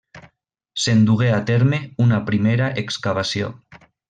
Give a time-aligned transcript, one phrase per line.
[0.85, 3.53] Se'n dugué a terme una primera excavació.